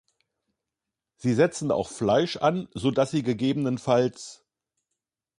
[1.17, 3.87] Sie setzen auch Fleisch an, sodass sie ggf.